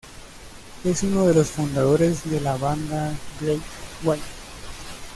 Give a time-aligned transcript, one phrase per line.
[0.83, 3.61] Es uno de los fundadores de la banda Great
[4.03, 4.23] White.